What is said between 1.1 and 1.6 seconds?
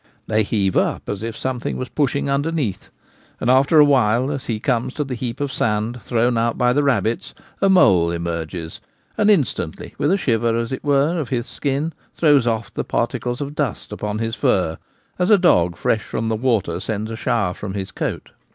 108 The Gamekeeper at Home. if